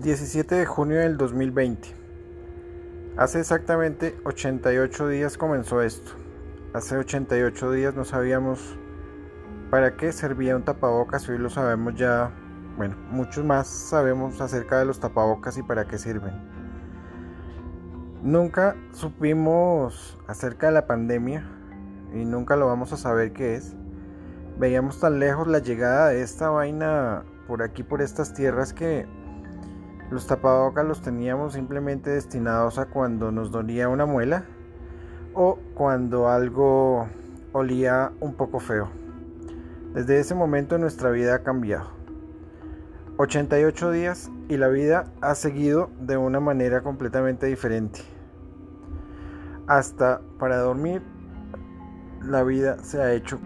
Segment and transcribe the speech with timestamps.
[0.00, 1.88] 17 de junio del 2020.
[3.18, 6.12] Hace exactamente 88 días comenzó esto.
[6.72, 8.78] Hace 88 días no sabíamos
[9.70, 12.30] para qué servía un tapabocas, hoy lo sabemos ya,
[12.78, 16.32] bueno, muchos más sabemos acerca de los tapabocas y para qué sirven.
[18.22, 21.46] Nunca supimos acerca de la pandemia
[22.14, 23.76] y nunca lo vamos a saber qué es.
[24.58, 29.06] Veíamos tan lejos la llegada de esta vaina por aquí, por estas tierras que
[30.12, 34.44] los tapabocas los teníamos simplemente destinados a cuando nos dolía una muela
[35.32, 37.08] o cuando algo
[37.52, 38.90] olía un poco feo.
[39.94, 41.88] Desde ese momento nuestra vida ha cambiado.
[43.16, 48.00] 88 días y la vida ha seguido de una manera completamente diferente.
[49.66, 51.00] Hasta para dormir
[52.22, 53.40] la vida se ha hecho